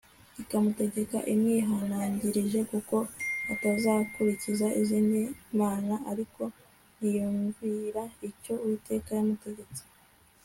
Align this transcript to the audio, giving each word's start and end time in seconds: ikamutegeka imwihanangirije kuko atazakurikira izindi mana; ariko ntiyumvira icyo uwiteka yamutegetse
ikamutegeka 0.41 1.17
imwihanangirije 1.33 2.59
kuko 2.71 2.95
atazakurikira 3.53 4.67
izindi 4.81 5.21
mana; 5.59 5.95
ariko 6.11 6.41
ntiyumvira 6.97 8.03
icyo 8.29 8.53
uwiteka 8.63 9.09
yamutegetse 9.17 9.81